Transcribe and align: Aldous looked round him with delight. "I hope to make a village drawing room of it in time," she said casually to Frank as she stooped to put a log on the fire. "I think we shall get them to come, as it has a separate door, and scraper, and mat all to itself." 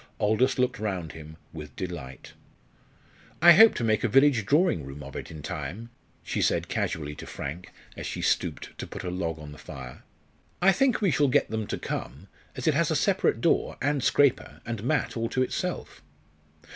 Aldous 0.19 0.57
looked 0.57 0.79
round 0.79 1.11
him 1.11 1.37
with 1.53 1.75
delight. 1.75 2.33
"I 3.39 3.51
hope 3.51 3.75
to 3.75 3.83
make 3.83 4.03
a 4.03 4.07
village 4.07 4.47
drawing 4.47 4.83
room 4.83 5.03
of 5.03 5.15
it 5.15 5.29
in 5.29 5.43
time," 5.43 5.91
she 6.23 6.41
said 6.41 6.67
casually 6.67 7.13
to 7.13 7.27
Frank 7.27 7.71
as 7.95 8.07
she 8.07 8.19
stooped 8.23 8.75
to 8.79 8.87
put 8.87 9.03
a 9.03 9.11
log 9.11 9.37
on 9.37 9.51
the 9.51 9.59
fire. 9.59 10.01
"I 10.59 10.71
think 10.71 11.01
we 11.01 11.11
shall 11.11 11.27
get 11.27 11.51
them 11.51 11.67
to 11.67 11.77
come, 11.77 12.29
as 12.55 12.65
it 12.65 12.73
has 12.73 12.89
a 12.89 12.95
separate 12.95 13.41
door, 13.41 13.77
and 13.79 14.03
scraper, 14.03 14.59
and 14.65 14.83
mat 14.83 15.15
all 15.15 15.29
to 15.29 15.43
itself." 15.43 16.01